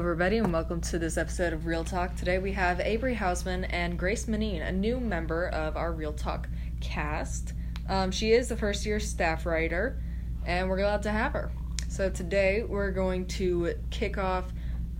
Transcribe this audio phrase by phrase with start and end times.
[0.00, 2.16] everybody, and welcome to this episode of Real Talk.
[2.16, 6.48] Today we have Abri Hausman and Grace Maneein, a new member of our Real Talk
[6.80, 7.52] cast.
[7.86, 10.02] Um, she is the first year staff writer,
[10.46, 11.52] and we're glad to have her.
[11.88, 14.46] So today we're going to kick off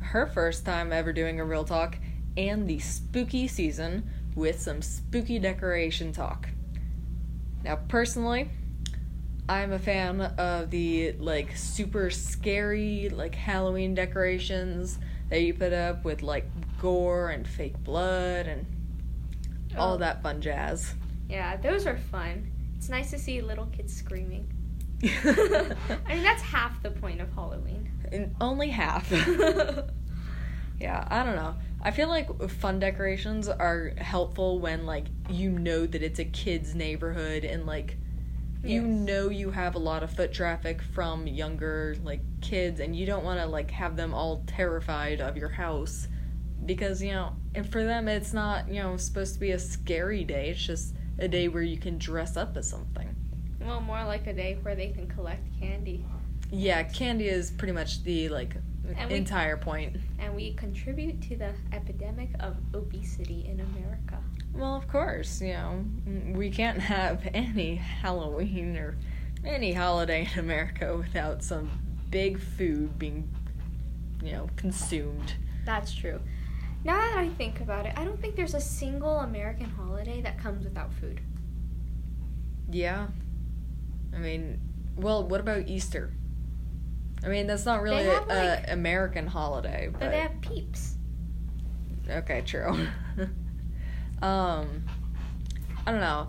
[0.00, 1.96] her first time ever doing a Real Talk
[2.36, 6.46] and the spooky season with some spooky decoration talk.
[7.64, 8.50] Now, personally,
[9.50, 16.04] I'm a fan of the like super scary like Halloween decorations that you put up
[16.04, 16.46] with like
[16.80, 18.64] gore and fake blood and
[19.76, 19.98] all Oh.
[19.98, 20.94] that fun jazz.
[21.28, 22.48] Yeah, those are fun.
[22.76, 24.46] It's nice to see little kids screaming.
[25.02, 25.74] I
[26.08, 27.90] mean, that's half the point of Halloween.
[28.12, 29.10] And only half.
[30.80, 31.56] yeah, I don't know.
[31.82, 36.74] I feel like fun decorations are helpful when like you know that it's a kid's
[36.74, 37.96] neighborhood and like
[38.62, 38.90] you Yes.
[38.90, 43.24] know you have a lot of foot traffic from younger like kids and you don't
[43.24, 46.08] want to like have them all terrified of your house
[46.66, 50.24] because you know and for them it's not you know supposed to be a scary
[50.24, 53.14] day it's just a day where you can dress up as something
[53.60, 56.04] well, more like a day where they can collect candy.
[56.50, 58.56] yeah candy is pretty much the like
[58.96, 64.18] And we- entire point And we contribute to the epidemic of obesity in America.
[64.52, 65.84] Well of course you know
[66.34, 68.96] we can't have any halloween or
[69.44, 71.70] any holiday in america without some
[72.10, 73.28] big food being
[74.22, 75.34] you know consumed
[75.64, 76.20] That's true.
[76.82, 80.38] Now that I think about it, I don't think there's a single American holiday that
[80.38, 81.20] comes without food.
[82.70, 83.08] Yeah.
[84.14, 84.58] I mean,
[84.96, 86.10] well, what about Easter?
[87.22, 90.96] I mean, that's not really an like- American holiday, But but they have peeps.
[92.08, 92.88] okay, true.
[94.22, 94.84] um,
[95.86, 96.28] I don't know.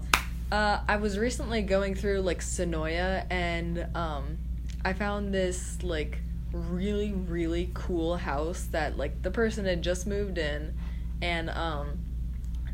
[0.51, 4.37] Uh, I was recently going through like Sonoya, and um,
[4.83, 6.19] I found this like
[6.51, 10.73] really really cool house that like the person had just moved in,
[11.21, 11.99] and um,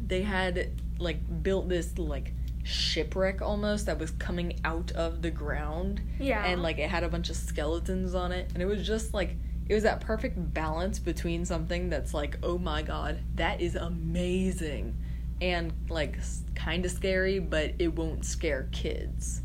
[0.06, 6.02] they had like built this like shipwreck almost that was coming out of the ground
[6.20, 6.44] Yeah.
[6.46, 9.38] and like it had a bunch of skeletons on it and it was just like
[9.70, 14.98] it was that perfect balance between something that's like oh my god that is amazing
[15.42, 16.18] and like
[16.56, 19.42] kind of scary but it won't scare kids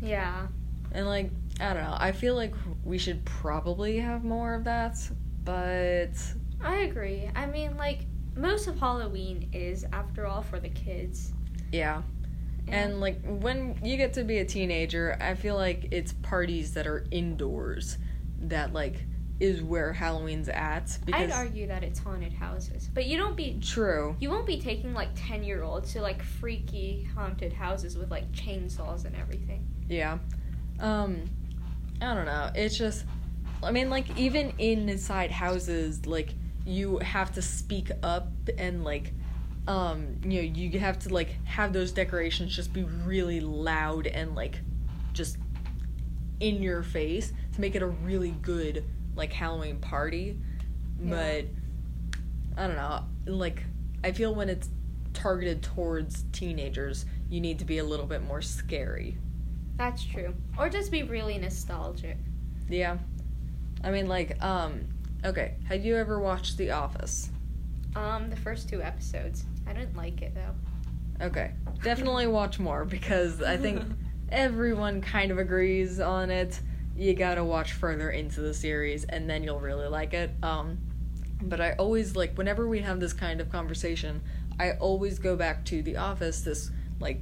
[0.00, 0.46] Yeah.
[0.92, 1.30] and like
[1.60, 2.54] i don't know i feel like
[2.84, 4.96] we should probably have more of that
[5.44, 6.12] but
[6.64, 7.28] I agree.
[7.34, 8.02] I mean, like,
[8.36, 11.32] most of Halloween is, after all, for the kids.
[11.72, 12.02] yeah
[12.68, 16.86] and like when you get to be a teenager i feel like it's parties that
[16.86, 17.98] are indoors
[18.42, 19.04] that like
[19.40, 23.58] is where halloween's at because I'd argue that it's haunted houses, but you don't be
[23.60, 28.10] true you won't be taking like ten year olds to like freaky haunted houses with
[28.10, 29.66] like chainsaws and everything.
[29.88, 30.18] Yeah.
[30.80, 31.24] Um
[32.00, 32.50] I don't know.
[32.54, 33.04] It's just
[33.62, 38.28] I mean like even inside houses like you have to speak up
[38.58, 39.12] and like
[39.68, 44.34] um you know you have to like have those decorations just be really loud and
[44.34, 44.60] like
[45.12, 45.38] just
[46.40, 50.38] in your face to make it a really good like Halloween party.
[51.00, 51.46] But
[52.56, 53.04] I don't know.
[53.26, 53.64] Like
[54.04, 54.68] I feel when it's
[55.14, 59.18] targeted towards teenagers, you need to be a little bit more scary.
[59.76, 60.34] That's true.
[60.58, 62.18] Or just be really nostalgic.
[62.68, 62.98] Yeah.
[63.82, 64.86] I mean like um
[65.24, 67.30] okay, had you ever watched The Office?
[67.94, 69.44] Um, the first two episodes.
[69.66, 71.26] I didn't like it though.
[71.26, 71.52] Okay.
[71.82, 73.82] Definitely watch more because I think
[74.30, 76.60] everyone kind of agrees on it.
[76.96, 80.30] You got to watch further into the series and then you'll really like it.
[80.42, 80.78] Um
[81.40, 84.22] but I always like whenever we have this kind of conversation,
[84.60, 86.70] I always go back to The Office this
[87.00, 87.20] like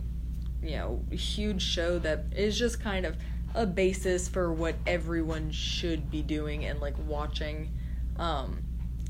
[0.62, 3.16] you know, huge show that is just kind of
[3.54, 7.72] a basis for what everyone should be doing and like watching.
[8.18, 8.62] Um,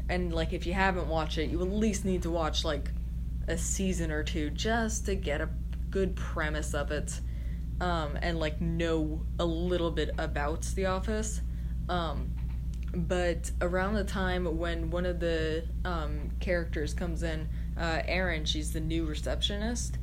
[0.08, 2.90] and like if you haven't watched it, you at least need to watch like
[3.48, 5.48] a season or two just to get a
[5.90, 7.20] good premise of it.
[7.80, 11.40] Um, and like know a little bit about The Office.
[11.88, 12.30] Um,
[12.92, 17.48] but around the time when one of the um, characters comes in,
[17.78, 19.98] uh, Erin, she's the new receptionist,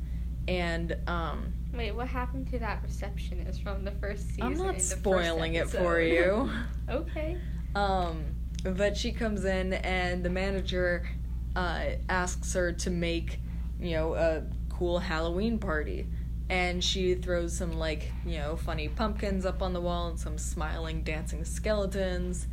[0.48, 4.44] and um, Wait, what happened to that receptionist from the first season?
[4.44, 6.50] I'm not spoiling it for you.
[6.90, 7.36] okay.
[7.74, 8.24] Um,
[8.64, 11.06] but she comes in and the manager
[11.54, 13.40] uh, asks her to make,
[13.78, 16.06] you know, a cool Halloween party.
[16.50, 20.38] And she throws some, like, you know, funny pumpkins up on the wall and some
[20.38, 22.46] smiling, dancing skeletons.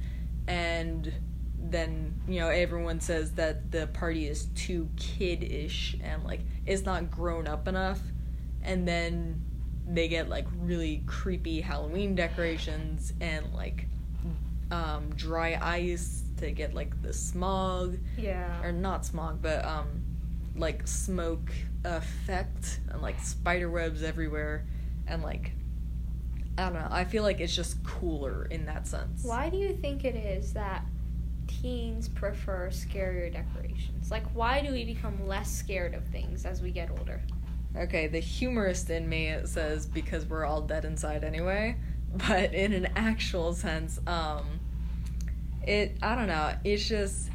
[0.47, 1.11] And
[1.57, 7.09] then, you know, everyone says that the party is too kid-ish and, like, it's not
[7.09, 8.01] grown up enough.
[8.63, 9.41] And then
[9.87, 13.87] they get, like, really creepy Halloween decorations and, like,
[14.71, 18.61] um, dry ice to get like the smog Yeah.
[18.63, 20.03] or not smog, but um,
[20.55, 21.51] like smoke
[21.83, 24.65] effect and like spider webs everywhere,
[25.07, 25.51] and like
[26.57, 26.87] I don't know.
[26.89, 29.23] I feel like it's just cooler in that sense.
[29.23, 30.85] Why do you think it is that
[31.47, 34.09] teens prefer scarier decorations?
[34.09, 37.21] Like, why do we become less scared of things as we get older?
[37.77, 41.75] Okay, the humorist in me says because we're all dead inside anyway,
[42.27, 44.59] but in an actual sense, um,
[45.67, 46.53] it I don't know.
[46.63, 47.29] It's just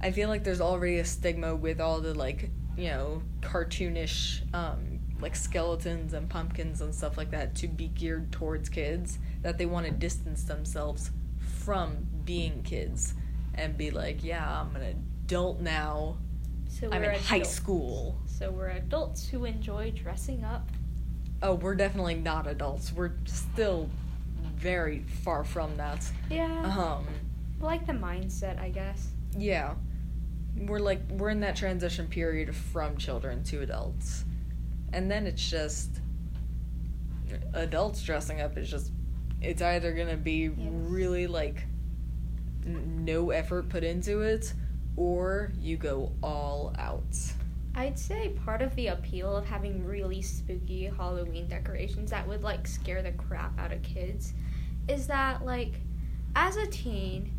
[0.00, 5.00] I feel like there's already a stigma with all the like you know cartoonish um,
[5.20, 9.66] like skeletons and pumpkins and stuff like that to be geared towards kids that they
[9.66, 13.14] want to distance themselves from being kids
[13.54, 14.82] and be like, yeah, I'm an
[15.24, 16.18] adult now.
[16.68, 18.18] So I'm we're in high school.
[18.26, 20.68] So we're adults who enjoy dressing up.
[21.42, 22.92] Oh, we're definitely not adults.
[22.92, 23.88] We're still
[24.56, 26.06] very far from that.
[26.30, 26.62] Yeah.
[26.78, 27.06] Um,
[27.60, 29.08] like the mindset, I guess.
[29.38, 29.74] yeah.
[30.56, 34.24] We're like we're in that transition period from children to adults.
[34.92, 36.00] And then it's just
[37.54, 38.92] adults dressing up is just
[39.42, 41.66] it's either to be really like
[42.64, 44.52] n- no effort put into it
[44.96, 47.04] or you go all out.
[47.74, 52.66] I'd say part of the appeal of having really spooky Halloween decorations that would like
[52.66, 54.32] scare the crap out of kids
[54.88, 55.74] is that like
[56.34, 57.32] as a teen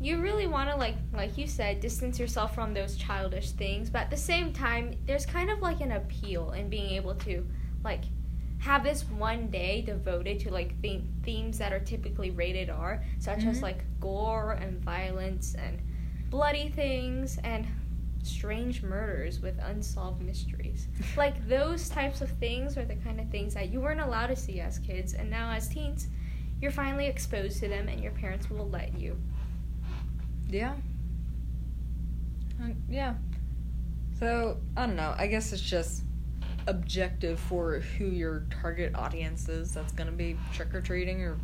[0.00, 4.02] you really want to like like you said distance yourself from those childish things but
[4.02, 7.44] at the same time there's kind of like an appeal in being able to
[7.82, 8.02] like
[8.60, 13.44] have this one day devoted to like the- themes that are typically rated R such
[13.44, 13.62] as Mhm.
[13.62, 15.80] like gore and violence and
[16.30, 17.66] bloody things and
[18.24, 20.88] strange murders with unsolved mysteries.
[21.16, 24.36] like those types of things are the kind of things that you weren't allowed to
[24.36, 26.08] see as kids, and now as teens,
[26.60, 29.16] you're finally exposed to them, and your parents will let you.
[30.48, 30.74] Yeah.
[32.88, 33.14] Yeah.
[34.18, 35.14] So, I don't know.
[35.16, 36.02] I guess it's just
[36.66, 41.38] objective for who your target audience is that's going to be trick or treating or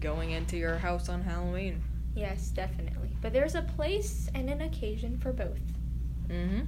[0.00, 1.82] going into your house on Halloween.
[2.14, 3.10] Yes, definitely.
[3.22, 5.60] But there's a place and an occasion for both.
[6.28, 6.60] Mm hmm.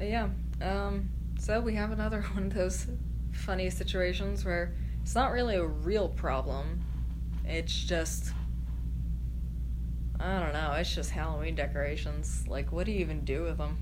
[0.00, 0.28] Yeah.
[0.62, 1.08] Um,
[1.38, 2.86] so, we have another one of those
[3.32, 6.80] funny situations where it's not really a real problem.
[7.44, 8.32] It's just.
[10.18, 10.72] I don't know.
[10.72, 12.44] It's just Halloween decorations.
[12.48, 13.76] Like, what do you even do with them?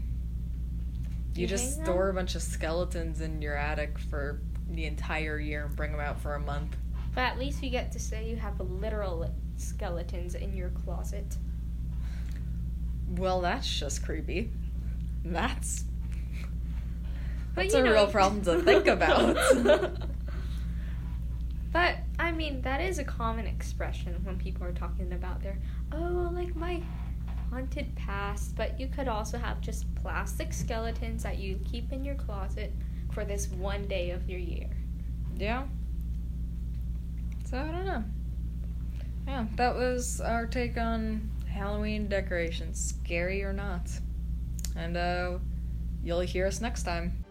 [1.35, 4.41] You, You just store a bunch of skeletons in your attic for
[4.71, 6.77] the entire year and bring them out for a month.
[7.15, 11.37] But at least you get to say you have literal skeletons in your closet.
[13.11, 14.51] Well, that's just creepy.
[15.25, 15.85] That's
[17.55, 19.37] that's a know- real problem to think about.
[21.73, 21.97] But
[22.35, 25.59] mean, that is a common expression when people are talking about their
[25.93, 26.83] oh, like my
[27.51, 28.57] haunted past.
[28.57, 32.73] But you could also have just plastic skeletons that you keep in your closet
[33.13, 34.71] for this one day of your year.
[35.37, 35.65] yeah.
[37.45, 38.05] So I don't know.
[39.29, 43.89] Yeah, that was our take on Halloween decorations, scary or not.
[44.77, 45.39] And uh
[46.03, 47.25] you'll hear us next time.